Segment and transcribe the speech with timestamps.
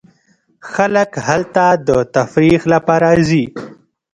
[0.73, 3.45] خلک هلته د تفریح لپاره ځي.